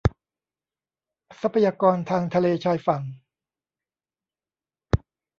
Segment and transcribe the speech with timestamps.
[1.41, 3.01] ทรัพยากรทางทะเลชายฝั่ง